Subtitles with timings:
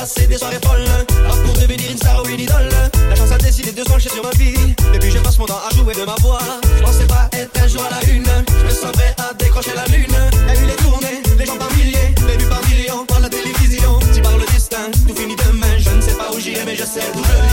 [0.00, 0.88] passé des soirées folles.
[1.28, 2.70] Rap pour devenir une star ou une idole.
[3.10, 4.74] La chance a décidé de s'encher sur ma vie.
[4.94, 6.40] Depuis, je passe mon temps à jouer de ma voix.
[6.78, 8.24] Je pensais pas être un jour à la une.
[8.24, 10.16] Je me sens à décrocher la lune.
[10.46, 14.00] La nuit les tournée, les gens par milliers, les vues par millions, par la télévision.
[14.12, 15.76] Si par le destin, tout finit demain.
[15.78, 17.49] Je ne sais pas où j'irai, mais je sais d'où je vais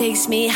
[0.00, 0.48] doucement,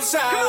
[0.00, 0.39] outside.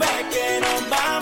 [0.00, 1.19] back and I'm by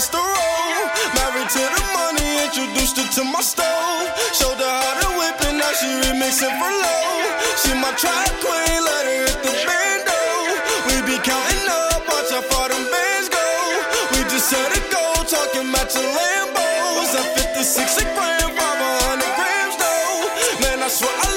[0.00, 0.86] across the road.
[1.14, 4.08] Married to the money, introduced her to my stove.
[4.32, 7.12] Showed her how to whip it, now she remixing for low.
[7.60, 10.20] She my track queen, let her hit the bando.
[10.88, 13.44] We be counting up, watch how far them bands go.
[14.12, 17.12] We just set a go talking about Lambos.
[17.12, 20.64] a 56 a gram, 500 grams though.
[20.64, 21.29] Man, I swear I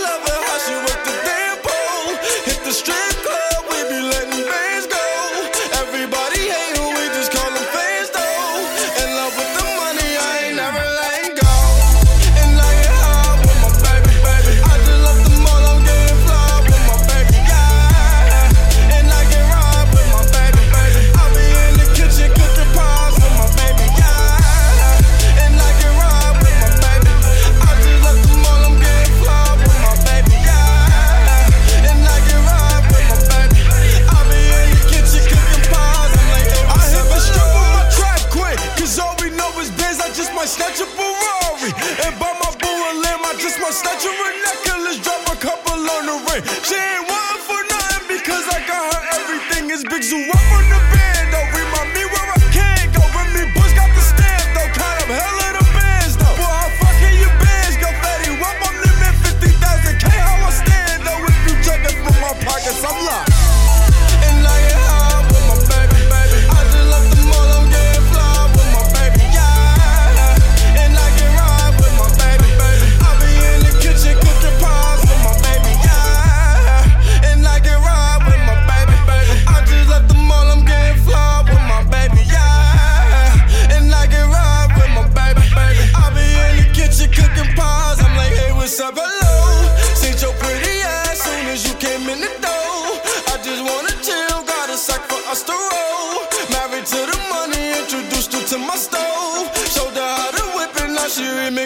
[101.16, 101.63] she me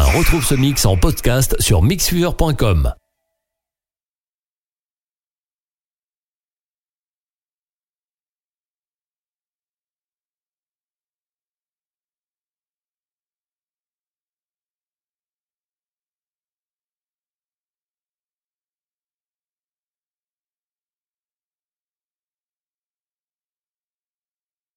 [0.00, 2.94] retrouve ce mix en podcast sur mixfever.com.